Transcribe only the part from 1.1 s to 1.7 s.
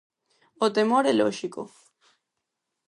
é lóxico.